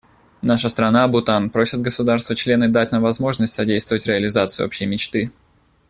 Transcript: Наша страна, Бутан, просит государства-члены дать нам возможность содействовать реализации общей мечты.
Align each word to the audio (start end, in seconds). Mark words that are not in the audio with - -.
Наша 0.41 0.67
страна, 0.69 1.07
Бутан, 1.07 1.51
просит 1.51 1.81
государства-члены 1.83 2.67
дать 2.69 2.91
нам 2.91 3.03
возможность 3.03 3.53
содействовать 3.53 4.07
реализации 4.07 4.63
общей 4.63 4.87
мечты. 4.87 5.31